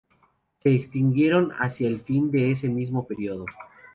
Se 0.63 0.73
extinguieron 0.73 1.51
hacia 1.51 1.87
el 1.87 2.01
fin 2.01 2.31
de 2.31 2.49
ese 2.49 2.67
mismo 2.69 3.05
período. 3.05 3.45